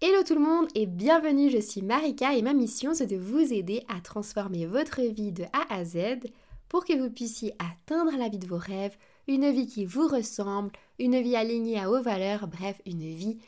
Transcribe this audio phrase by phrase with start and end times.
[0.00, 3.52] Hello tout le monde et bienvenue, je suis Marika et ma mission c'est de vous
[3.52, 6.20] aider à transformer votre vie de A à Z
[6.68, 10.70] pour que vous puissiez atteindre la vie de vos rêves, une vie qui vous ressemble,
[11.00, 13.38] une vie alignée à vos valeurs, bref, une vie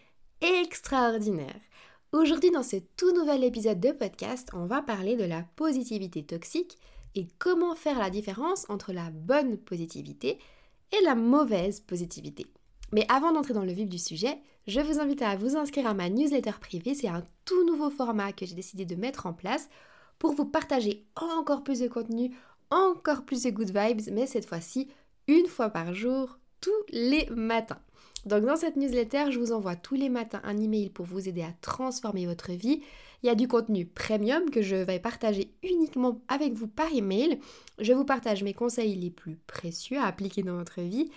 [0.41, 1.61] extraordinaire.
[2.11, 6.79] Aujourd'hui dans ce tout nouvel épisode de podcast, on va parler de la positivité toxique
[7.15, 10.41] et comment faire la différence entre la bonne positivité
[10.91, 12.49] et la mauvaise positivité.
[12.93, 15.95] Mais avant d'entrer dans le vif du sujet, je vous invite à vous inscrire à
[15.95, 16.95] ma newsletter privée.
[16.95, 19.69] C'est un tout nouveau format que j'ai décidé de mettre en place
[20.19, 22.37] pour vous partager encore plus de contenu,
[22.71, 24.89] encore plus de good vibes, mais cette fois-ci
[25.29, 27.81] une fois par jour, tous les matins.
[28.27, 31.43] Donc dans cette newsletter, je vous envoie tous les matins un email pour vous aider
[31.43, 32.83] à transformer votre vie.
[33.23, 37.39] Il y a du contenu premium que je vais partager uniquement avec vous par email.
[37.79, 41.11] Je vous partage mes conseils les plus précieux à appliquer dans votre vie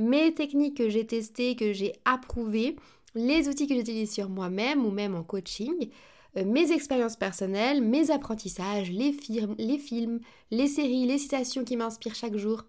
[0.00, 2.76] mes techniques que j'ai testées, que j'ai approuvées,
[3.14, 5.90] les outils que j'utilise sur moi-même ou même en coaching,
[6.36, 9.16] euh, mes expériences personnelles, mes apprentissages, les,
[9.58, 12.64] les films, les séries, les citations qui m'inspirent chaque jour.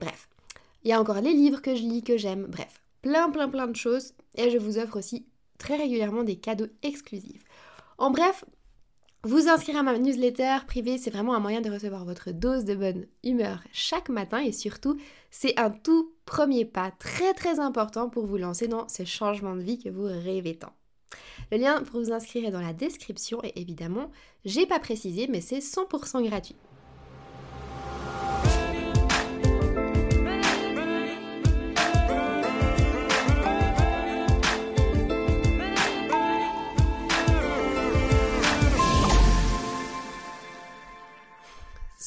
[0.00, 0.28] Bref,
[0.84, 2.46] il y a encore les livres que je lis, que j'aime.
[2.48, 4.12] Bref, plein, plein, plein de choses.
[4.34, 5.26] Et je vous offre aussi
[5.58, 7.44] très régulièrement des cadeaux exclusifs.
[7.98, 8.44] En bref,
[9.26, 12.76] vous inscrire à ma newsletter privée, c'est vraiment un moyen de recevoir votre dose de
[12.76, 14.96] bonne humeur chaque matin et surtout,
[15.32, 19.62] c'est un tout premier pas très très important pour vous lancer dans ce changement de
[19.62, 20.72] vie que vous rêvez tant.
[21.50, 24.12] Le lien pour vous inscrire est dans la description et évidemment,
[24.44, 26.56] j'ai pas précisé mais c'est 100% gratuit.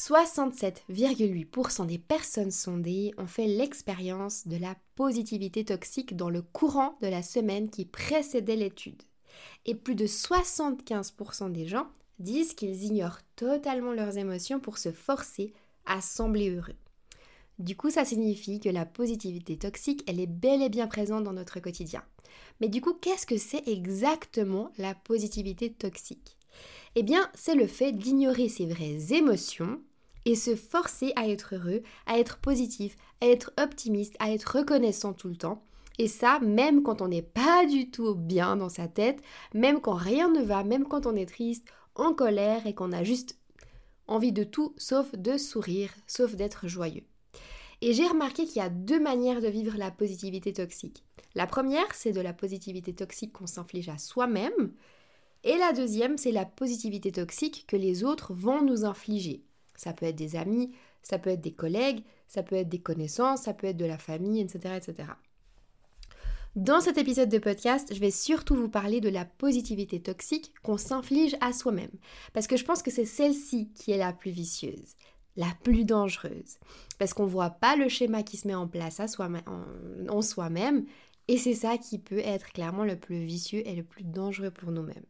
[0.09, 7.07] 67,8% des personnes sondées ont fait l'expérience de la positivité toxique dans le courant de
[7.07, 9.03] la semaine qui précédait l'étude.
[9.67, 11.85] Et plus de 75% des gens
[12.17, 15.53] disent qu'ils ignorent totalement leurs émotions pour se forcer
[15.85, 16.75] à sembler heureux.
[17.59, 21.33] Du coup, ça signifie que la positivité toxique, elle est bel et bien présente dans
[21.33, 22.03] notre quotidien.
[22.61, 26.35] Mais du coup, qu'est-ce que c'est exactement la positivité toxique?
[26.95, 29.79] Eh bien, c'est le fait d'ignorer ses vraies émotions
[30.25, 35.13] et se forcer à être heureux, à être positif, à être optimiste, à être reconnaissant
[35.13, 35.63] tout le temps.
[35.97, 39.21] Et ça, même quand on n'est pas du tout bien dans sa tête,
[39.53, 43.03] même quand rien ne va, même quand on est triste, en colère et qu'on a
[43.03, 43.37] juste
[44.07, 47.03] envie de tout sauf de sourire, sauf d'être joyeux.
[47.81, 51.03] Et j'ai remarqué qu'il y a deux manières de vivre la positivité toxique.
[51.35, 54.73] La première, c'est de la positivité toxique qu'on s'inflige à soi-même.
[55.43, 59.43] Et la deuxième, c'est la positivité toxique que les autres vont nous infliger.
[59.79, 63.43] Ça peut être des amis, ça peut être des collègues, ça peut être des connaissances,
[63.43, 64.75] ça peut être de la famille, etc.
[64.75, 65.09] etc.
[66.57, 70.77] Dans cet épisode de podcast, je vais surtout vous parler de la positivité toxique qu'on
[70.77, 71.91] s'inflige à soi-même.
[72.33, 74.95] Parce que je pense que c'est celle-ci qui est la plus vicieuse,
[75.37, 76.57] la plus dangereuse.
[76.97, 80.13] Parce qu'on ne voit pas le schéma qui se met en place à soi en,
[80.13, 80.85] en soi-même.
[81.29, 84.71] Et c'est ça qui peut être clairement le plus vicieux et le plus dangereux pour
[84.71, 85.05] nous-mêmes.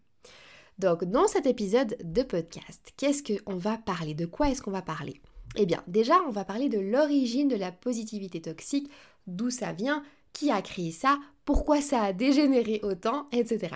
[0.79, 4.13] Donc, dans cet épisode de podcast, qu'est-ce qu'on va parler?
[4.13, 5.19] De quoi est-ce qu'on va parler?
[5.57, 8.89] Eh bien, déjà, on va parler de l'origine de la positivité toxique,
[9.27, 13.75] d'où ça vient, qui a créé ça, pourquoi ça a dégénéré autant, etc.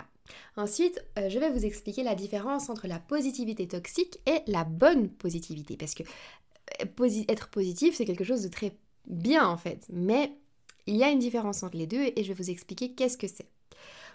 [0.56, 5.10] Ensuite, euh, je vais vous expliquer la différence entre la positivité toxique et la bonne
[5.10, 5.76] positivité.
[5.76, 6.04] Parce que
[6.82, 8.78] euh, être positif, c'est quelque chose de très
[9.08, 9.86] bien en fait.
[9.92, 10.32] Mais
[10.88, 13.28] il y a une différence entre les deux et je vais vous expliquer qu'est-ce que
[13.28, 13.50] c'est.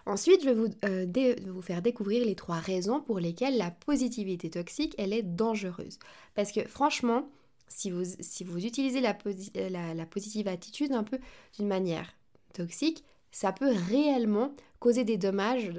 [0.06, 4.94] Ensuite, je vais euh, vous, faire découvrir les trois raisons pour lesquelles la positivité toxique,
[4.98, 5.98] elle est dangereuse.
[6.34, 7.28] Parce que franchement,
[7.68, 9.16] si vous, utilisez la,
[9.56, 11.18] euh, la, positive attitude un peu
[11.56, 12.14] d'une manière
[12.54, 15.72] toxique, ça peut réellement causer des dommages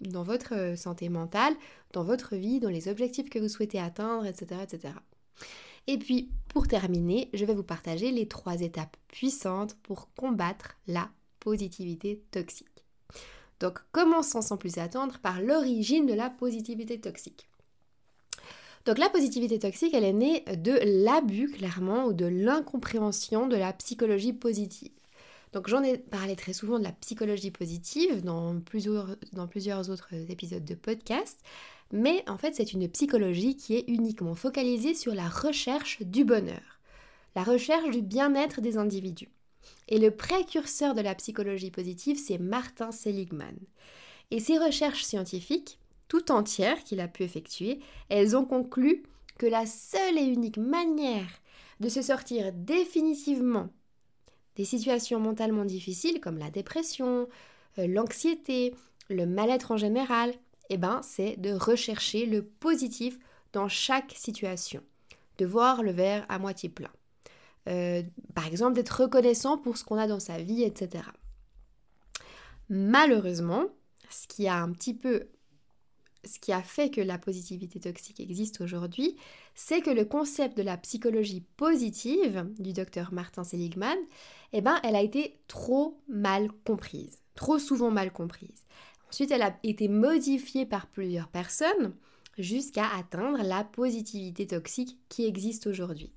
[0.00, 1.54] dans votre santé mentale,
[1.92, 4.60] dans votre vie, dans les objectifs que vous souhaitez atteindre, etc.
[4.62, 4.94] etc.
[5.86, 11.10] Et puis, pour terminer, je vais vous partager les trois étapes puissantes pour combattre la
[11.40, 12.68] positivité toxique.
[13.60, 17.46] Donc commençons sans plus attendre par l'origine de la positivité toxique.
[18.86, 23.74] Donc la positivité toxique, elle est née de l'abus clairement ou de l'incompréhension de la
[23.74, 24.90] psychologie positive.
[25.52, 30.74] Donc j'en ai parlé très souvent de la psychologie positive dans plusieurs, autres épisodes de
[30.74, 31.40] podcast,
[31.92, 36.80] mais en fait c'est une psychologie qui est uniquement focalisée sur la recherche du bonheur,
[37.34, 39.28] la recherche du bien-être des individus.
[39.88, 43.56] Et le précurseur de la psychologie positive, c'est Martin Seligman.
[44.30, 45.78] Et ses recherches scientifiques,
[46.08, 49.02] tout entières qu'il a pu effectuer, elles ont conclu
[49.38, 51.40] que la seule et unique manière
[51.80, 53.70] de se sortir définitivement
[54.56, 57.28] des situations mentalement difficiles comme la dépression,
[57.78, 58.74] euh, l'anxiété,
[59.08, 60.34] le mal-être en général,
[60.68, 63.18] eh ben, c'est de rechercher le positif
[63.52, 64.82] dans chaque situation,
[65.38, 66.90] de voir le verre à moitié plein.
[67.68, 68.02] Euh,
[68.34, 71.04] par exemple, d'être reconnaissant pour ce qu'on a dans sa vie, etc.
[72.68, 73.66] Malheureusement,
[74.08, 75.28] ce qui a un petit peu
[76.24, 79.16] ce qui a fait que la positivité toxique existe aujourd'hui,
[79.54, 83.96] c'est que le concept de la psychologie positive du docteur Martin Seligman,
[84.52, 88.64] eh ben, elle a été trop mal comprise, trop souvent mal comprise.
[89.08, 91.94] Ensuite, elle a été modifiée par plusieurs personnes
[92.38, 96.12] jusqu'à atteindre la positivité toxique qui existe aujourd'hui.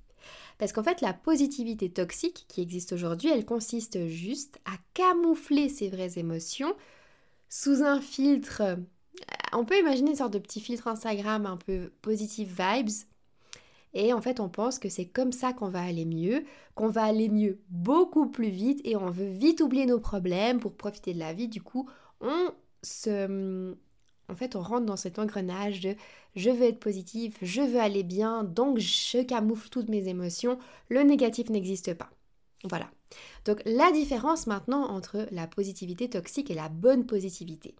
[0.58, 5.88] Parce qu'en fait, la positivité toxique qui existe aujourd'hui, elle consiste juste à camoufler ses
[5.88, 6.74] vraies émotions
[7.48, 8.62] sous un filtre.
[8.62, 8.76] Euh,
[9.52, 12.90] on peut imaginer une sorte de petit filtre Instagram un peu positive vibes.
[13.94, 17.04] Et en fait, on pense que c'est comme ça qu'on va aller mieux, qu'on va
[17.04, 21.20] aller mieux beaucoup plus vite et on veut vite oublier nos problèmes pour profiter de
[21.20, 21.46] la vie.
[21.46, 21.88] Du coup,
[22.20, 22.50] on
[22.82, 23.76] se,
[24.28, 25.94] en fait, on rentre dans cet engrenage de
[26.34, 31.02] je veux être positif, je veux aller bien, donc je camoufle toutes mes émotions, le
[31.02, 32.10] négatif n'existe pas.
[32.64, 32.90] Voilà.
[33.44, 37.74] Donc la différence maintenant entre la positivité toxique et la bonne positivité.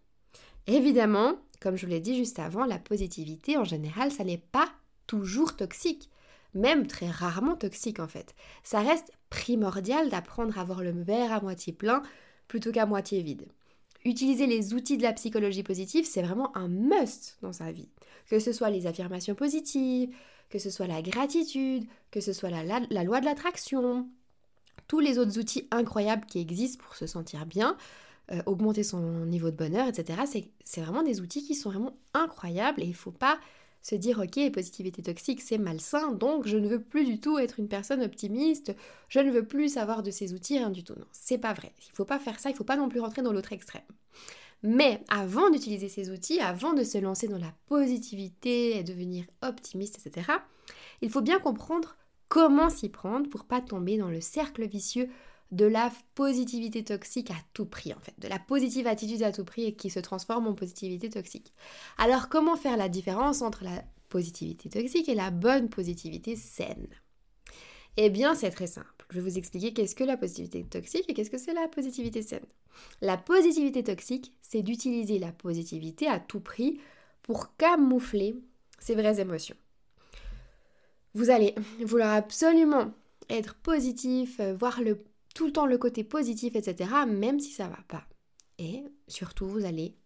[0.66, 4.68] Évidemment, comme je vous l'ai dit juste avant, la positivité en général, ça n'est pas
[5.06, 6.10] toujours toxique,
[6.54, 8.34] même très rarement toxique en fait.
[8.62, 12.02] Ça reste primordial d'apprendre à voir le verre à moitié plein
[12.46, 13.46] plutôt qu'à moitié vide
[14.04, 17.88] utiliser les outils de la psychologie positive, c'est vraiment un must dans sa vie.
[18.28, 20.14] Que ce soit les affirmations positives,
[20.50, 24.08] que ce soit la gratitude, que ce soit la, loi de l'attraction,
[24.88, 27.76] tous les autres outils incroyables qui existent pour se sentir bien,
[28.32, 30.50] euh, augmenter son niveau de bonheur, etc.
[30.64, 33.38] C'est vraiment des outils qui sont vraiment incroyables et il ne faut pas
[33.84, 37.60] se dire ok, positivité toxique c'est malsain, donc je ne veux plus du tout être
[37.60, 38.74] une personne optimiste,
[39.08, 40.94] je ne veux plus savoir de ces outils, rien du tout.
[40.98, 41.72] Non, c'est pas vrai.
[41.86, 43.82] Il faut pas faire ça, il faut pas non plus rentrer dans l'autre extrême.
[44.62, 49.98] Mais avant d'utiliser ces outils, avant de se lancer dans la positivité et devenir optimiste,
[49.98, 50.32] etc.,
[51.02, 51.96] il faut bien comprendre
[52.30, 55.10] comment s'y prendre pour pas tomber dans le cercle vicieux
[55.50, 59.44] de la positivité toxique à tout prix en fait, de la positive attitude à tout
[59.44, 61.52] prix et qui se transforme en positivité toxique.
[61.98, 66.88] Alors comment faire la différence entre la positivité toxique et la bonne positivité saine?
[67.96, 68.88] Eh bien c'est très simple.
[69.10, 72.22] Je vais vous expliquer qu'est-ce que la positivité toxique et qu'est-ce que c'est la positivité
[72.22, 72.46] saine.
[73.00, 76.80] La positivité toxique, c'est d'utiliser la positivité à tout prix
[77.22, 78.34] pour camoufler
[78.78, 79.56] ses vraies émotions.
[81.14, 82.92] Vous allez vouloir absolument
[83.30, 85.04] être positif, euh, voir le
[85.34, 88.04] tout le temps le côté positif, etc., même si ça va pas.
[88.58, 89.96] Et surtout, vous allez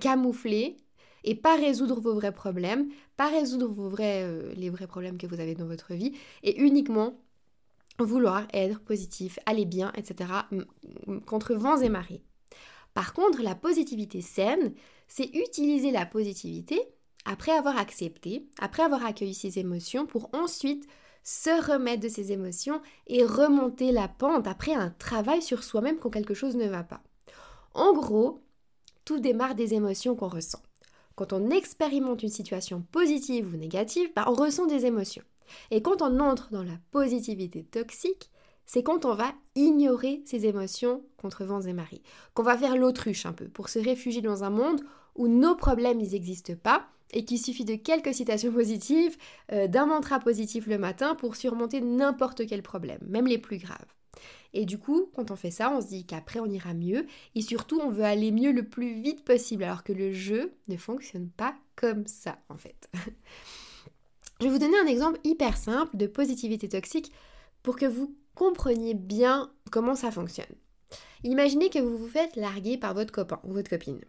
[0.00, 0.76] camoufler
[1.24, 5.26] et pas résoudre vos vrais problèmes, pas résoudre vos vrais, euh, les vrais problèmes que
[5.26, 6.12] vous avez dans votre vie,
[6.42, 7.18] et uniquement
[7.98, 10.30] vouloir être positif, aller bien, etc.,
[11.26, 12.22] contre vents et marées.
[12.94, 14.72] Par contre, la positivité saine,
[15.08, 16.80] c'est utiliser la positivité
[17.24, 20.86] après avoir accepté, après avoir accueilli ses émotions, pour ensuite
[21.28, 26.08] se remettre de ses émotions et remonter la pente après un travail sur soi-même quand
[26.08, 27.02] quelque chose ne va pas.
[27.74, 28.40] En gros,
[29.04, 30.62] tout démarre des émotions qu'on ressent.
[31.16, 35.22] Quand on expérimente une situation positive ou négative, bah, on ressent des émotions.
[35.70, 38.30] Et quand on entre dans la positivité toxique,
[38.64, 42.02] c'est quand on va ignorer ces émotions contre vents et marées,
[42.32, 44.80] qu'on va faire l'autruche un peu pour se réfugier dans un monde
[45.14, 49.16] où nos problèmes n'existent pas et qu'il suffit de quelques citations positives,
[49.52, 53.86] euh, d'un mantra positif le matin pour surmonter n'importe quel problème, même les plus graves.
[54.52, 57.42] Et du coup, quand on fait ça, on se dit qu'après on ira mieux et
[57.42, 61.28] surtout on veut aller mieux le plus vite possible alors que le jeu ne fonctionne
[61.28, 62.90] pas comme ça en fait.
[64.40, 67.12] Je vais vous donner un exemple hyper simple de positivité toxique
[67.62, 70.46] pour que vous compreniez bien comment ça fonctionne.
[71.24, 74.00] Imaginez que vous vous faites larguer par votre copain ou votre copine.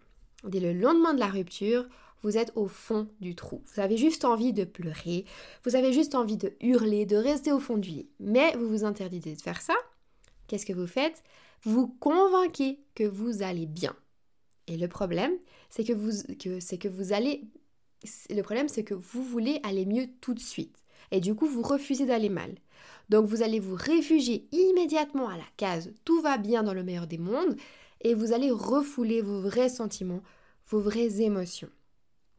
[0.43, 1.87] Dès le lendemain de la rupture,
[2.23, 3.61] vous êtes au fond du trou.
[3.73, 5.25] Vous avez juste envie de pleurer,
[5.63, 8.09] vous avez juste envie de hurler, de rester au fond du lit.
[8.19, 9.75] Mais vous vous interdisez de faire ça.
[10.47, 11.23] Qu'est-ce que vous faites?
[11.63, 13.95] Vous convainquez que vous allez bien.
[14.67, 15.33] Et le problème,
[15.69, 17.43] c'est que vous, que, c'est que vous allez...
[18.29, 20.77] Le problème, c'est que vous voulez aller mieux tout de suite.
[21.11, 22.55] Et du coup, vous refusez d'aller mal.
[23.09, 27.07] Donc vous allez vous réfugier immédiatement à la case tout va bien dans le meilleur
[27.07, 27.55] des mondes
[28.01, 30.21] et vous allez refouler vos vrais sentiments,
[30.69, 31.69] vos vraies émotions.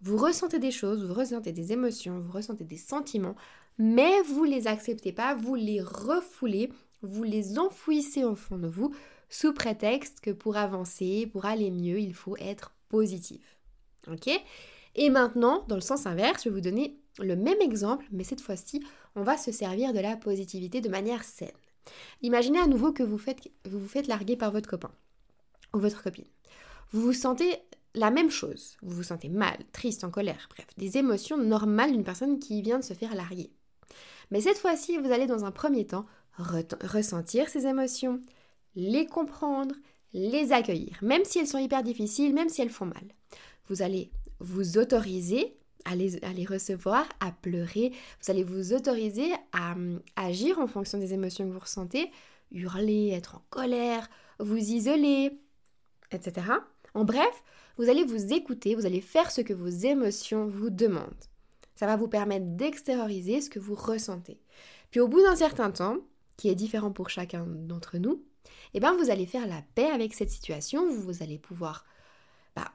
[0.02, 3.36] Vous ressentez des choses, vous ressentez des émotions, vous ressentez des sentiments,
[3.78, 8.94] mais vous les acceptez pas, vous les refoulez, vous les enfouissez au fond de vous
[9.28, 13.58] sous prétexte que pour avancer, pour aller mieux, il faut être positif.
[14.10, 14.28] OK?
[14.96, 18.40] Et maintenant, dans le sens inverse, je vais vous donner le même exemple, mais cette
[18.40, 18.82] fois-ci,
[19.14, 21.50] on va se servir de la positivité de manière saine.
[22.22, 24.90] Imaginez à nouveau que vous, faites, vous vous faites larguer par votre copain
[25.74, 26.26] ou votre copine.
[26.92, 27.56] Vous vous sentez
[27.94, 28.76] la même chose.
[28.82, 32.78] Vous vous sentez mal, triste, en colère, bref, des émotions normales d'une personne qui vient
[32.78, 33.50] de se faire larguer.
[34.30, 36.06] Mais cette fois-ci, vous allez dans un premier temps
[36.38, 38.20] ressentir ces émotions,
[38.76, 39.74] les comprendre,
[40.12, 43.04] les accueillir, même si elles sont hyper difficiles, même si elles font mal.
[43.68, 47.92] Vous allez vous autoriser à les, recevoir, à pleurer,
[48.22, 49.74] vous allez vous autoriser à,
[50.16, 52.10] agir en fonction des émotions que vous ressentez,
[52.52, 55.38] hurler, être en colère, vous isoler,
[56.10, 56.46] etc.
[56.94, 57.42] En bref,
[57.80, 61.24] vous allez vous écouter, vous allez faire ce que vos émotions vous demandent.
[61.76, 64.38] Ça va vous permettre d'extérioriser ce que vous ressentez.
[64.90, 65.96] Puis au bout d'un certain temps,
[66.36, 68.22] qui est différent pour chacun d'entre nous,
[68.74, 71.86] eh bien vous allez faire la paix avec cette situation, vous allez pouvoir
[72.54, 72.70] bah,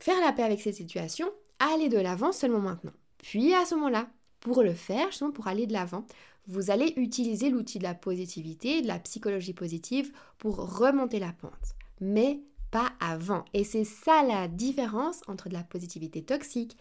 [0.00, 2.94] faire la paix avec cette situation, aller de l'avant seulement maintenant.
[3.18, 4.08] Puis à ce moment-là,
[4.40, 6.04] pour le faire, justement pour aller de l'avant,
[6.48, 11.76] vous allez utiliser l'outil de la positivité, de la psychologie positive pour remonter la pente.
[12.00, 13.44] Mais pas avant.
[13.54, 16.76] Et c'est ça la différence entre de la positivité toxique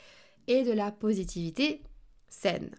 [0.48, 1.82] et de la positivité
[2.29, 2.72] saine.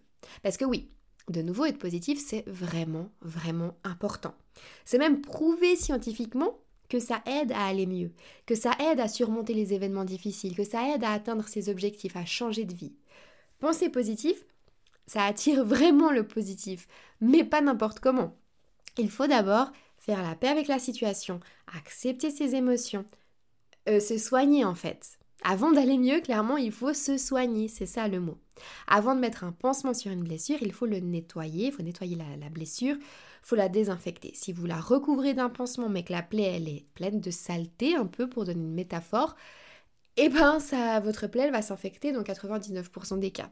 [0.43, 0.91] Parce que oui,
[1.29, 4.35] de nouveau, être positif, c'est vraiment, vraiment important.
[4.85, 8.13] C'est même prouvé scientifiquement que ça aide à aller mieux,
[8.47, 12.17] que ça aide à surmonter les événements difficiles, que ça aide à atteindre ses objectifs,
[12.17, 12.95] à changer de vie.
[13.59, 14.45] Penser positif,
[15.07, 16.89] ça attire vraiment le positif,
[17.21, 18.35] mais pas n'importe comment.
[18.97, 19.71] Il faut d'abord
[20.09, 21.39] faire la paix avec la situation,
[21.77, 23.05] accepter ses émotions,
[23.91, 25.19] euh, se soigner en fait.
[25.45, 28.39] Avant d'aller mieux, clairement, il faut se soigner, c'est ça le mot.
[28.87, 32.17] Avant de mettre un pansement sur une blessure, il faut le nettoyer, il faut nettoyer
[32.17, 34.33] la, blessure, il faut la désinfecter.
[34.35, 37.95] Si vous la recouvrez d'un pansement mais que la plaie elle est pleine de saleté,
[37.95, 39.37] un peu pour donner une métaphore,
[40.17, 43.51] eh ben ça, votre plaie elle va s'infecter dans 99% des cas.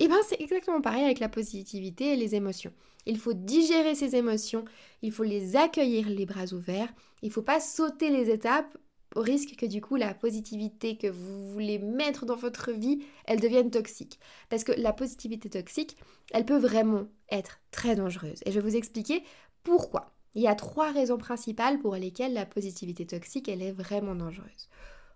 [0.00, 2.72] Et eh ben c'est exactement pareil avec la positivité et les émotions.
[3.04, 4.64] Il faut digérer ces émotions,
[5.02, 8.78] il faut les accueillir les bras ouverts, il ne faut pas sauter les étapes
[9.16, 13.40] au risque que du coup la positivité que vous voulez mettre dans votre vie, elle
[13.40, 14.20] devienne toxique.
[14.50, 15.96] Parce que la positivité toxique,
[16.32, 18.40] elle peut vraiment être très dangereuse.
[18.46, 19.24] Et je vais vous expliquer
[19.64, 20.14] pourquoi.
[20.34, 24.68] Il y a trois raisons principales pour lesquelles la positivité toxique, elle est vraiment dangereuse.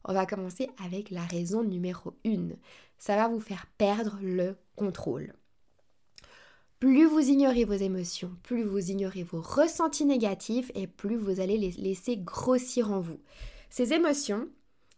[0.04, 2.48] On va commencer avec la raison numéro 1.
[2.98, 5.34] Ça va vous faire perdre le contrôle.
[6.80, 11.56] Plus vous ignorez vos émotions, plus vous ignorez vos ressentis négatifs et plus vous allez
[11.56, 13.20] les laisser grossir en vous.
[13.70, 14.48] Ces émotions,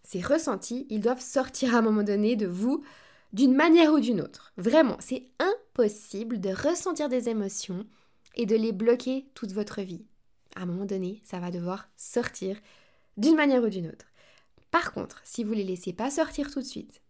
[0.02, 2.82] ces ressentis, ils doivent sortir à un moment donné de vous
[3.34, 4.54] d'une manière ou d'une autre.
[4.56, 7.84] Vraiment, c'est impossible de ressentir des émotions
[8.34, 10.06] et de les bloquer toute votre vie.
[10.56, 12.56] À un moment donné, ça va devoir sortir
[13.16, 14.06] d'une manière ou d'une autre.
[14.74, 17.00] Par contre, si vous les laissez pas sortir tout de suite,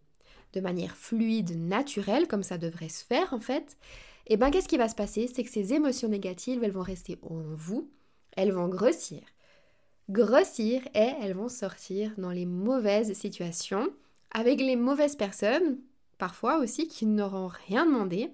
[0.53, 3.79] de manière fluide, naturelle, comme ça devrait se faire en fait,
[4.27, 5.29] et eh bien qu'est-ce qui va se passer?
[5.29, 7.89] C'est que ces émotions négatives, elles vont rester en vous,
[8.37, 9.23] elles vont grossir.
[10.11, 13.89] Grossir et elles vont sortir dans les mauvaises situations,
[14.31, 15.79] avec les mauvaises personnes,
[16.19, 18.31] parfois aussi, qui n'auront rien demandé.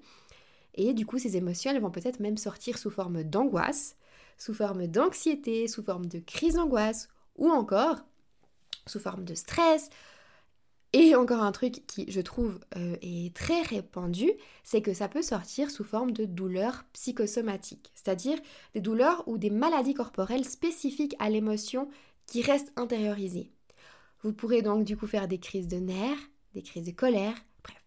[0.74, 3.96] Et du coup, ces émotions, elles vont peut-être même sortir sous forme d'angoisse,
[4.38, 8.00] sous forme d'anxiété, sous forme de crise d'angoisse, ou encore
[8.90, 9.90] sous forme de stress.
[10.92, 14.28] Et encore un truc qui, je trouve, euh, est très répandu,
[14.64, 18.38] c'est que ça peut sortir sous forme de douleurs psychosomatiques, c'est-à-dire
[18.74, 21.88] des douleurs ou des maladies corporelles spécifiques à l'émotion
[22.26, 23.52] qui restent intériorisées.
[24.22, 27.82] Vous pourrez donc du coup faire des crises de nerfs, des crises de colère, bref.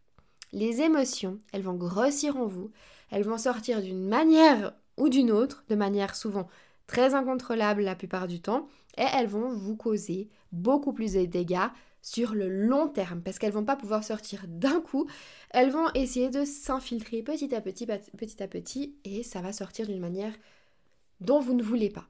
[0.53, 2.71] Les émotions, elles vont grossir en vous,
[3.11, 6.47] elles vont sortir d'une manière ou d'une autre, de manière souvent
[6.87, 11.69] très incontrôlable la plupart du temps, et elles vont vous causer beaucoup plus de dégâts
[12.01, 15.07] sur le long terme parce qu'elles vont pas pouvoir sortir d'un coup,
[15.51, 19.87] elles vont essayer de s'infiltrer petit à petit, petit à petit et ça va sortir
[19.87, 20.33] d'une manière
[21.21, 22.05] dont vous ne voulez pas.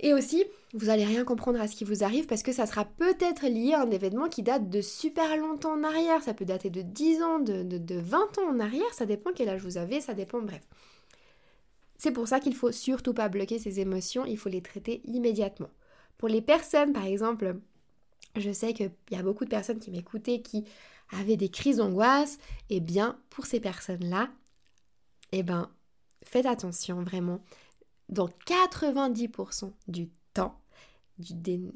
[0.00, 2.84] Et aussi, vous allez rien comprendre à ce qui vous arrive parce que ça sera
[2.84, 6.22] peut-être lié à un événement qui date de super longtemps en arrière.
[6.22, 8.92] Ça peut dater de 10 ans, de, de, de 20 ans en arrière.
[8.92, 10.62] Ça dépend quel âge vous avez, ça dépend, bref.
[11.96, 15.70] C'est pour ça qu'il faut surtout pas bloquer ces émotions, il faut les traiter immédiatement.
[16.18, 17.56] Pour les personnes, par exemple,
[18.36, 20.64] je sais qu'il y a beaucoup de personnes qui m'écoutaient qui
[21.12, 22.38] avaient des crises d'angoisse.
[22.70, 24.30] Et eh bien, pour ces personnes-là,
[25.32, 25.70] eh ben,
[26.24, 27.40] faites attention vraiment.
[28.08, 30.60] Dans 90% du temps,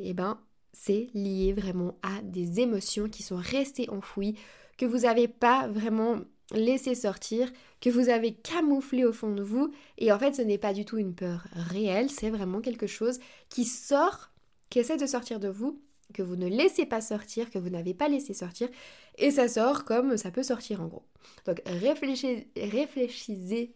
[0.00, 0.40] eh ben,
[0.72, 4.38] c'est lié vraiment à des émotions qui sont restées enfouies,
[4.76, 6.20] que vous n'avez pas vraiment
[6.52, 9.72] laissé sortir, que vous avez camouflé au fond de vous.
[9.98, 13.20] Et en fait, ce n'est pas du tout une peur réelle, c'est vraiment quelque chose
[13.48, 14.30] qui sort,
[14.70, 15.80] qui essaie de sortir de vous
[16.14, 18.68] que vous ne laissez pas sortir, que vous n'avez pas laissé sortir,
[19.16, 21.04] et ça sort comme ça peut sortir en gros.
[21.44, 23.74] Donc réfléchissez, réfléchissez,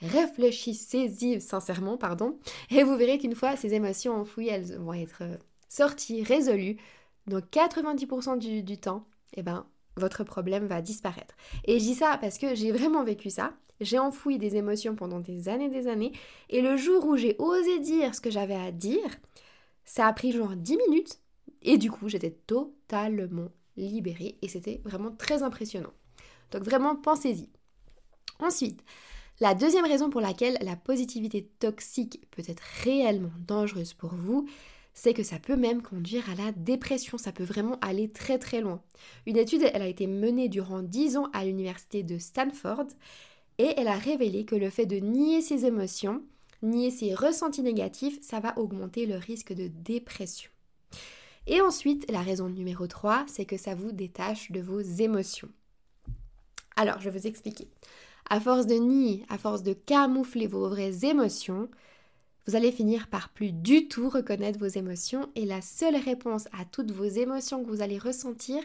[0.00, 2.38] réfléchissez-y sincèrement, pardon,
[2.70, 5.22] et vous verrez qu'une fois ces émotions enfouies, elles vont être
[5.68, 6.78] sorties, résolues,
[7.26, 9.66] donc 90% du, du temps, eh ben,
[9.96, 11.34] votre problème va disparaître.
[11.64, 13.52] Et je dis ça parce que j'ai vraiment vécu ça.
[13.80, 16.12] J'ai enfoui des émotions pendant des années et des années.
[16.50, 19.18] Et le jour où j'ai osé dire ce que j'avais à dire,
[19.84, 21.18] ça a pris genre 10 minutes.
[21.62, 24.36] Et du coup, j'étais totalement libérée.
[24.42, 25.92] Et c'était vraiment très impressionnant.
[26.50, 27.48] Donc vraiment, pensez-y.
[28.38, 28.82] Ensuite,
[29.40, 34.46] la deuxième raison pour laquelle la positivité toxique peut être réellement dangereuse pour vous,
[34.94, 38.60] c'est que ça peut même conduire à la dépression, ça peut vraiment aller très très
[38.60, 38.82] loin.
[39.26, 42.86] Une étude, elle a été menée durant 10 ans à l'université de Stanford
[43.58, 46.22] et elle a révélé que le fait de nier ses émotions,
[46.62, 50.50] nier ses ressentis négatifs, ça va augmenter le risque de dépression.
[51.46, 55.48] Et ensuite, la raison numéro 3, c'est que ça vous détache de vos émotions.
[56.76, 57.68] Alors, je vais vous expliquer.
[58.28, 61.68] À force de nier, à force de camoufler vos vraies émotions,
[62.50, 66.64] vous allez finir par plus du tout reconnaître vos émotions et la seule réponse à
[66.64, 68.60] toutes vos émotions que vous allez ressentir,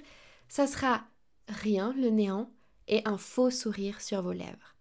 [0.50, 1.04] ça sera
[1.48, 2.50] rien, le néant,
[2.88, 4.76] et un faux sourire sur vos lèvres.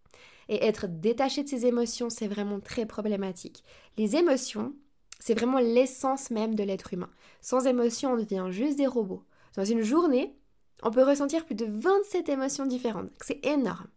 [0.49, 3.62] Et être détaché de ces émotions, c'est vraiment très problématique.
[3.99, 4.73] Les émotions,
[5.20, 7.11] c'est vraiment l'essence même de l'être humain.
[7.42, 9.25] Sans émotions, on devient juste des robots.
[9.54, 10.34] Dans une journée,
[10.82, 13.11] on peut ressentir plus de 27 émotions différentes.
[13.20, 13.88] C'est énorme.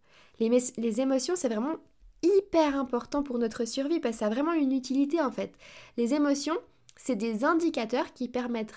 [0.41, 1.77] Les émotions, c'est vraiment
[2.24, 5.53] hyper important pour notre survie parce que ça a vraiment une utilité en fait.
[5.97, 6.57] Les émotions,
[6.95, 8.74] c'est des indicateurs qui permettent,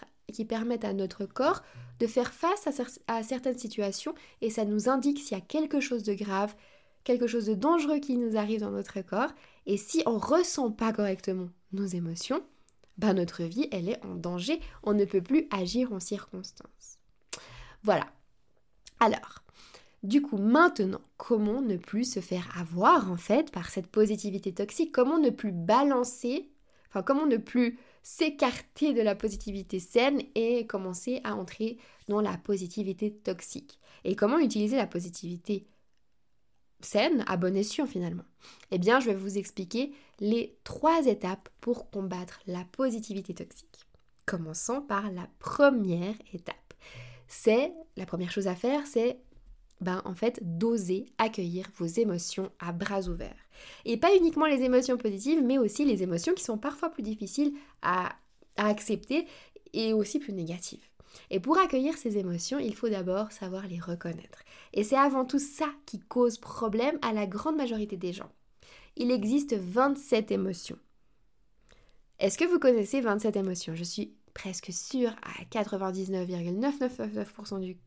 [0.85, 1.63] à notre corps
[1.99, 2.69] de faire face
[3.09, 6.55] à, certaines situations et ça nous indique s'il y a quelque chose de grave,
[7.05, 9.31] quelque chose de dangereux qui nous arrive dans notre corps.
[9.67, 12.43] Et si on ressent pas correctement nos émotions,
[12.99, 14.61] ben notre vie, elle est en danger.
[14.83, 16.99] On ne peut plus agir en circonstance.
[17.83, 18.07] Voilà.
[19.01, 19.43] Alors,
[20.03, 24.93] du coup, maintenant, comment ne plus se faire avoir en fait par cette positivité toxique?
[24.93, 26.51] Comment ne plus balancer,
[26.89, 31.79] enfin comment ne plus s'écarter de la positivité saine et commencer à entrer
[32.09, 33.79] dans la positivité toxique?
[34.05, 35.67] Et comment utiliser la positivité
[36.81, 38.25] saine à bon escient finalement?
[38.71, 43.87] Eh bien, je vais vous expliquer les trois étapes pour combattre la positivité toxique.
[44.25, 46.57] Commençons par la première étape.
[47.29, 49.21] C'est la première chose à faire, c'est
[49.81, 53.37] ben, en fait, d'oser accueillir vos émotions à bras ouverts.
[53.85, 57.55] Et pas uniquement les émotions positives, mais aussi les émotions qui sont parfois plus difficiles
[57.83, 58.15] à,
[58.57, 59.27] accepter
[59.73, 60.85] et aussi plus négatives.
[61.31, 64.45] Et pour accueillir ces émotions, il faut d'abord savoir les reconnaître.
[64.75, 68.31] Et c'est avant tout ça qui cause problème à la grande majorité des gens.
[68.97, 70.77] Il existe 27 émotions.
[72.19, 73.75] Est-ce que vous connaissez 27 émotions?
[73.75, 77.79] Je suis presque sûre à 99,999% du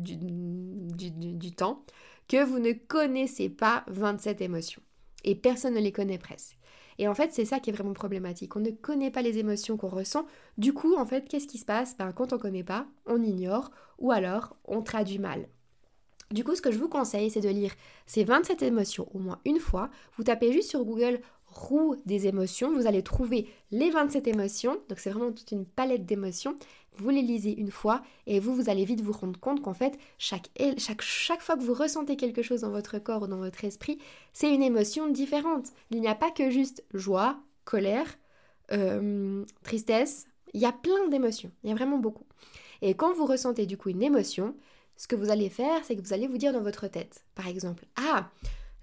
[0.00, 1.84] du, temps
[2.28, 4.82] que vous ne connaissez pas 27 émotions.
[5.24, 6.58] Et personne ne les connaît presque.
[6.98, 8.54] Et en fait, c'est ça qui est vraiment problématique.
[8.56, 10.26] On ne connaît pas les émotions qu'on ressent.
[10.58, 11.96] Du coup, en fait, qu'est-ce qui se passe?
[11.96, 15.48] Ben, Quand on ne connaît pas, on ignore ou alors on traduit mal.
[16.30, 17.72] Du coup, ce que je vous conseille, c'est de lire
[18.06, 19.90] ces 27 émotions au moins une fois.
[20.16, 21.20] Vous tapez juste sur Google
[21.52, 24.78] roue des émotions, vous allez trouver les 27 émotions.
[24.88, 26.56] Donc c'est vraiment toute une palette d'émotions
[26.96, 29.98] vous les lisez une fois et vous, vous allez vite vous rendre compte qu'en fait,
[30.18, 33.64] chaque, chaque, chaque fois que vous ressentez quelque chose dans votre corps ou dans votre
[33.64, 33.98] esprit,
[34.32, 35.68] c'est une émotion différente.
[35.90, 38.18] Il n'y a pas que juste joie, colère,
[38.72, 42.26] euh, tristesse, il y a plein d'émotions, il y a vraiment beaucoup.
[42.82, 44.54] Et quand vous ressentez du coup une émotion,
[44.96, 47.48] ce que vous allez faire, c'est que vous allez vous dire dans votre tête, par
[47.48, 48.28] exemple, ah,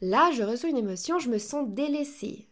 [0.01, 2.48] là je ressens une émotion, je me sens délaissée.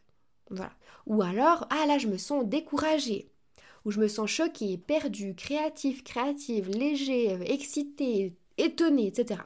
[1.06, 3.30] Ou alors, ah là je me sens découragée
[3.86, 9.40] où je me sens choquée, perdue, créatif, créative, léger, euh, excité, étonné, etc.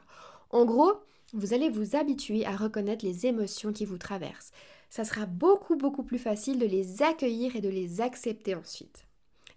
[0.50, 0.94] En gros,
[1.32, 4.52] vous allez vous habituer à reconnaître les émotions qui vous traversent.
[4.90, 9.06] Ça sera beaucoup beaucoup plus facile de les accueillir et de les accepter ensuite.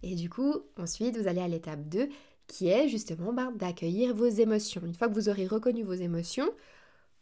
[0.04, 2.10] Et du coup, ensuite, vous allez à l'étape 2
[2.48, 4.82] qui est justement ben, d'accueillir vos émotions.
[4.86, 6.50] Une fois que vous aurez reconnu vos émotions,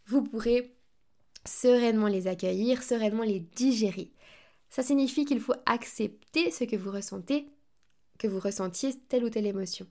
[0.06, 0.76] vous pourrez
[1.46, 4.12] sereinement les accueillir, sereinement les digérer.
[4.74, 7.46] Ça signifie qu'il faut accepter ce que vous ressentez,
[8.18, 9.86] que vous ressentiez telle ou telle émotion.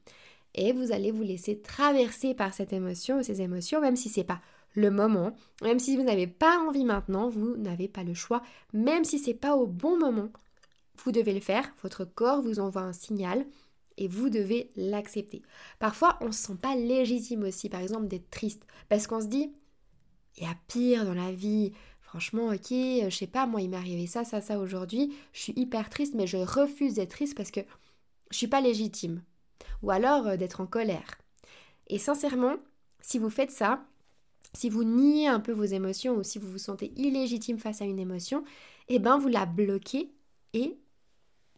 [0.56, 4.24] Et vous allez vous laisser traverser par cette émotion ou ces émotions, même si c'est
[4.24, 4.40] pas
[4.74, 8.42] le moment, même si vous n'avez pas envie maintenant, vous n'avez pas le choix,
[8.72, 10.30] même si c'est pas au bon moment,
[11.04, 11.72] vous devez le faire.
[11.84, 13.46] Votre corps vous envoie un signal
[13.98, 15.42] et vous devez l'accepter.
[15.78, 19.52] Parfois, on se sent pas légitime aussi, par exemple, d'être triste, parce qu'on se dit,
[20.38, 21.72] il y a pire dans la vie,
[22.12, 25.40] Franchement, ok, euh, je sais pas, moi il m'est arrivé ça, ça, ça aujourd'hui, je
[25.40, 27.60] suis hyper triste, mais je refuse d'être triste parce que
[28.30, 29.22] je suis pas légitime.
[29.82, 31.18] Ou alors euh, d'être en colère.
[31.88, 32.56] Et sincèrement,
[33.00, 33.86] si vous faites ça,
[34.54, 37.86] si vous niez un peu vos émotions ou si vous vous sentez illégitime face à
[37.86, 38.44] une émotion,
[38.88, 40.12] eh ben vous la bloquez
[40.54, 40.78] et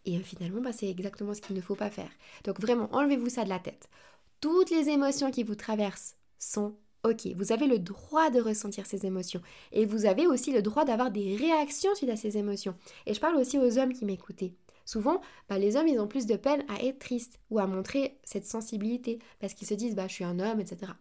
[0.04, 2.10] Et finalement, bah, c'est exactement ce qu'il ne faut pas faire.
[2.44, 3.88] Donc vraiment, enlevez-vous ça de la tête.
[4.40, 7.28] Toutes les émotions qui vous traversent sont OK.
[7.36, 9.42] Vous avez le droit de ressentir ces émotions.
[9.72, 12.74] Et vous avez aussi le droit d'avoir des réactions suite à ces émotions.
[13.06, 14.54] Et je parle aussi aux hommes qui m'écoutaient.
[14.86, 18.18] Souvent, bah, les hommes, ils ont plus de peine à être tristes ou à montrer
[18.24, 20.92] cette sensibilité parce qu'ils se disent, bah, je suis un homme, etc.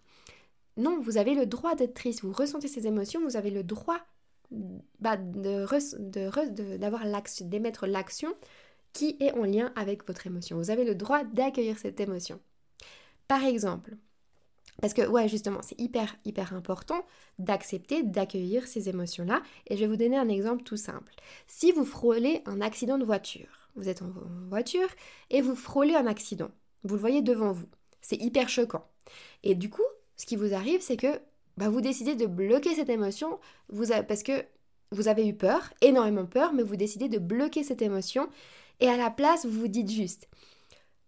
[0.78, 4.00] Non, vous avez le droit d'être triste, vous ressentez ces émotions, vous avez le droit
[5.00, 8.34] bah, d'avoir l'action, d'émettre l'action
[8.94, 10.58] qui est en lien avec votre émotion.
[10.58, 12.40] Vous avez le droit d'accueillir cette émotion.
[13.28, 13.98] Par exemple,
[14.82, 17.06] parce que ouais, justement, c'est hyper hyper important
[17.40, 19.42] d'accepter, d'accueillir ces émotions-là.
[19.68, 21.14] Et je vais vous donner un exemple tout simple.
[21.48, 24.12] Si vous frôlez un accident de voiture, vous êtes en
[24.50, 24.88] voiture
[25.30, 26.50] et vous frôlez un accident,
[26.84, 27.68] vous le voyez devant vous,
[28.02, 28.86] c'est hyper choquant.
[29.44, 29.82] Et du coup,
[30.16, 31.20] ce qui vous arrive, c'est que
[31.58, 33.40] bah, vous décidez de bloquer cette émotion
[34.08, 34.46] parce que
[34.92, 38.30] vous avez eu peur, énormément peur, mais vous décidez de bloquer cette émotion
[38.80, 40.28] et à la place, vous vous dites juste,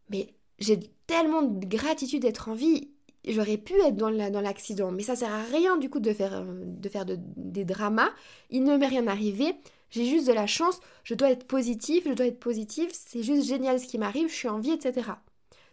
[0.10, 2.90] mais j'ai tellement de gratitude d'être en vie,
[3.34, 7.16] j'aurais pu être dans l'accident, mais ça sert à rien du coup de faire, euh,
[7.36, 8.10] des dramas,
[8.50, 9.56] il ne m'est rien arrivé,
[9.90, 13.48] j'ai juste de la chance, je dois être positif, je dois être positif, c'est juste
[13.48, 15.12] génial ce qui m'arrive, je suis en vie, etc.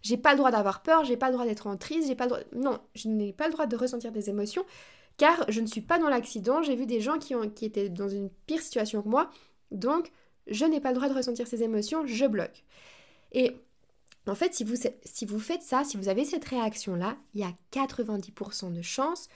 [0.03, 2.25] J'ai pas le droit d'avoir peur, j'ai pas le droit d'être en triste, j'ai pas
[2.25, 2.41] le droit...
[2.55, 4.65] Non, je n'ai pas le droit de ressentir des émotions
[5.17, 7.88] car je ne suis pas dans l'accident, j'ai vu des gens qui, ont, qui étaient
[7.88, 9.31] dans une pire situation que moi,
[9.71, 10.11] donc
[10.47, 12.65] je n'ai pas le droit de ressentir ces émotions, je bloque.
[13.33, 13.57] Et
[14.26, 18.72] en fait, si vous, faites ça, si vous avez cette réaction-là, il y a 90%
[18.72, 19.28] de chances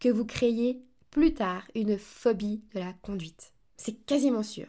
[0.00, 3.52] que vous créiez plus tard une phobie de la conduite.
[3.76, 4.66] C'est quasiment sûr.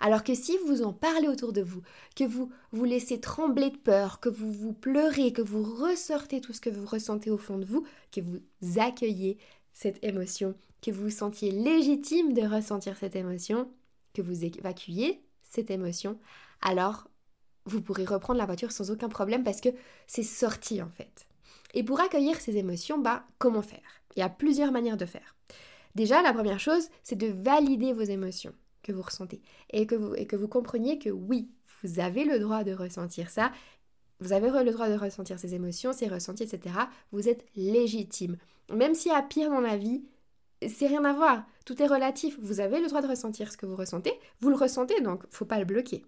[0.00, 1.82] Alors que si vous en parlez autour de vous,
[2.16, 6.52] que vous vous laissez trembler de peur, que vous vous pleurez, que vous ressortez tout
[6.52, 8.40] ce que vous ressentez au fond de vous, que vous
[8.80, 9.38] accueillez
[9.72, 13.68] cette émotion, que vous vous sentiez légitime de ressentir cette émotion,
[14.14, 16.18] que vous évacuiez cette émotion,
[16.60, 17.08] alors
[17.64, 19.68] vous pourrez reprendre la voiture sans aucun problème parce que
[20.06, 21.26] c'est sorti en fait.
[21.74, 23.80] Et pour accueillir ces émotions, bah comment faire?
[24.16, 25.34] Il y a plusieurs manières de faire.
[25.94, 30.14] Déjà, la première chose, c'est de valider vos émotions que vous ressentez et que vous,
[30.14, 31.50] et que compreniez que oui,
[31.82, 33.52] vous avez le droit de ressentir ça,
[34.20, 36.76] vous avez le droit de ressentir ces émotions, ces ressentis, etc.
[37.10, 38.36] Vous êtes légitime.
[38.72, 40.04] Même s'il y a pire dans la vie,
[40.68, 41.44] c'est rien à voir.
[41.66, 42.38] Tout est relatif.
[42.40, 44.12] Vous avez le droit de ressentir ce que vous ressentez.
[44.40, 46.04] Vous le ressentez, donc faut pas le bloquer.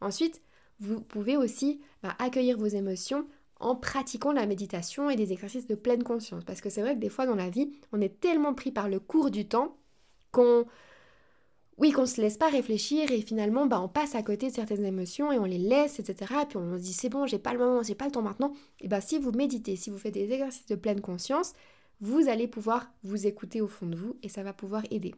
[0.00, 0.42] Ensuite,
[0.80, 3.26] vous pouvez aussi bah, accueillir vos émotions
[3.60, 6.44] en pratiquant la méditation et des exercices de pleine conscience.
[6.44, 8.88] Parce que c'est vrai que des fois dans la vie, on est tellement pris par
[8.88, 9.76] le cours du temps
[10.32, 10.66] qu'on
[11.76, 15.32] oui, se laisse pas réfléchir et finalement, bah, on passe à côté de certaines émotions
[15.32, 16.32] et on les laisse, etc.
[16.42, 18.22] Et puis on se dit c'est bon, j'ai pas le moment, j'ai pas le temps
[18.22, 18.52] maintenant.
[18.80, 21.54] Et bah, si vous méditez, si vous faites des exercices de pleine conscience,
[22.00, 25.14] vous allez pouvoir vous écouter au fond de vous et ça va pouvoir aider.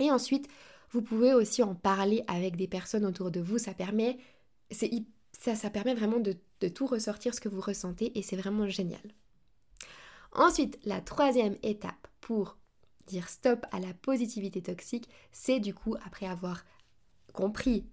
[0.00, 0.48] Et ensuite,
[0.90, 3.58] vous pouvez aussi en parler avec des personnes autour de vous.
[3.58, 4.18] Ça permet,
[4.72, 9.00] ça, permet vraiment de, de tout ressortir ce que vous ressentez et c'est vraiment génial.
[10.32, 12.56] Ensuite, la troisième étape pour
[13.06, 16.64] dire stop à la positivité toxique, c'est du coup après avoir
[17.32, 17.84] compris,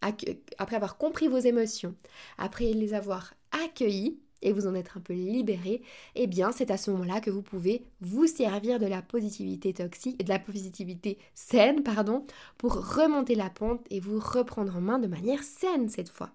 [0.00, 1.94] après avoir compris vos émotions,
[2.36, 5.82] après les avoir accueillies et vous en être un peu libéré,
[6.14, 10.24] eh bien c'est à ce moment-là que vous pouvez vous servir de la positivité toxique,
[10.24, 12.24] de la positivité saine, pardon,
[12.56, 16.30] pour remonter la pente et vous reprendre en main de manière saine cette fois.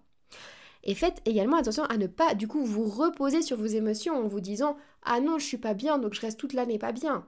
[0.84, 4.28] Et faites également attention à ne pas du coup vous reposer sur vos émotions en
[4.28, 7.26] vous disant ah non je suis pas bien donc je reste toute l'année pas bien.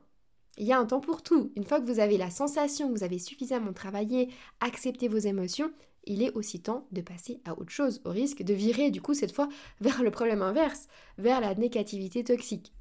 [0.58, 1.52] Il y a un temps pour tout.
[1.56, 4.30] Une fois que vous avez la sensation que vous avez suffisamment travaillé,
[4.62, 5.72] accepté vos émotions,
[6.06, 9.13] il est aussi temps de passer à autre chose, au risque de virer du coup
[9.13, 9.50] cette fois
[9.82, 10.88] vers le problème inverse,
[11.18, 12.74] vers la négativité toxique.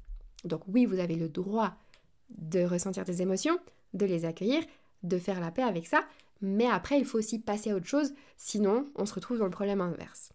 [0.43, 1.75] Donc oui, vous avez le droit
[2.29, 3.57] de ressentir des émotions,
[3.93, 4.63] de les accueillir,
[5.03, 6.03] de faire la paix avec ça,
[6.41, 9.51] mais après il faut aussi passer à autre chose, sinon on se retrouve dans le
[9.51, 10.31] problème inverse.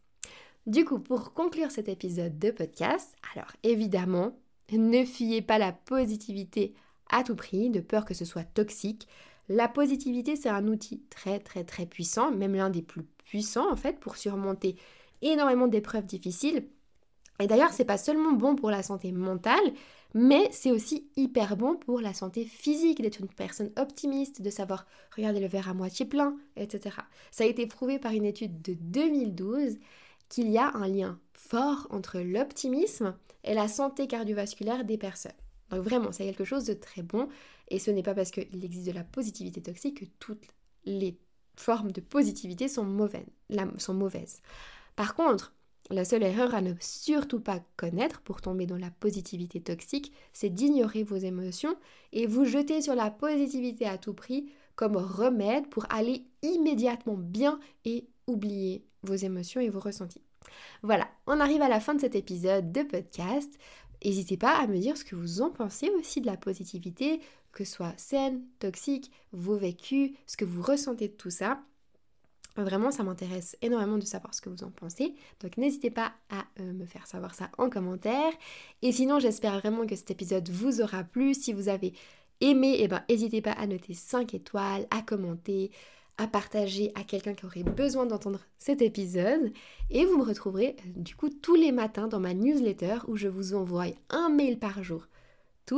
[0.66, 4.36] Du coup, pour conclure cet épisode de podcast, alors évidemment,
[4.72, 6.74] ne fuyez pas la positivité
[7.10, 9.08] à tout prix, de peur que ce soit toxique.
[9.48, 13.76] La positivité, c'est un outil très très très puissant, même l'un des plus puissants en
[13.76, 14.76] fait, pour surmonter
[15.22, 16.68] énormément d'épreuves difficiles.
[17.40, 19.72] Et d'ailleurs, c'est pas seulement bon pour la santé mentale,
[20.12, 24.86] mais c'est aussi hyper bon pour la santé physique, d'être une personne optimiste, de savoir
[25.16, 26.96] regarder le verre à moitié plein, etc.
[27.30, 29.78] Ça a été prouvé par une étude de 2012
[30.28, 35.32] qu'il y a un lien fort entre l'optimisme et la santé cardiovasculaire des personnes.
[35.70, 37.28] Donc vraiment, c'est quelque chose de très bon.
[37.70, 40.44] Et ce n'est pas parce qu'il existe de la positivité toxique que toutes
[40.84, 41.18] les
[41.56, 43.26] formes de positivité sont mauvaises.
[43.78, 44.40] Sont mauvaises.
[44.96, 45.54] Par contre,
[45.90, 50.50] la seule erreur à ne surtout pas connaître pour tomber dans la positivité toxique, c'est
[50.50, 51.74] d'ignorer vos émotions
[52.12, 57.58] et vous jeter sur la positivité à tout prix comme remède pour aller immédiatement bien
[57.84, 60.22] et oublier vos émotions et vos ressentis.
[60.82, 63.52] Voilà, on arrive à la fin de cet épisode de podcast.
[64.04, 67.20] N'hésitez pas à me dire ce que vous en pensez aussi de la positivité,
[67.52, 71.60] que ce soit saine, toxique, vos vécus, ce que vous ressentez de tout ça.
[72.56, 75.14] Vraiment, ça m'intéresse énormément de savoir ce que vous en pensez.
[75.40, 78.32] Donc n'hésitez pas à euh, me faire savoir ça en commentaire.
[78.82, 81.34] Et sinon, j'espère vraiment que cet épisode vous aura plu.
[81.34, 81.92] Si vous avez
[82.40, 85.70] aimé, eh ben, n'hésitez pas à noter 5 étoiles, à commenter,
[86.18, 89.52] à partager à quelqu'un qui aurait besoin d'entendre cet épisode.
[89.88, 93.28] Et vous me retrouverez euh, du coup tous les matins dans ma newsletter où je
[93.28, 95.06] vous envoie un mail par jour.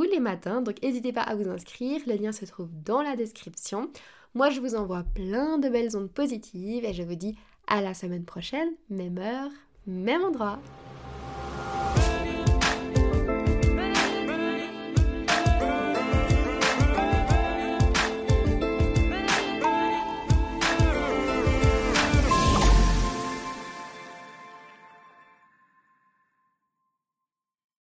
[0.01, 3.89] Les matins, donc n'hésitez pas à vous inscrire, le lien se trouve dans la description.
[4.33, 7.35] Moi je vous envoie plein de belles ondes positives et je vous dis
[7.67, 9.51] à la semaine prochaine, même heure,
[9.85, 10.59] même endroit.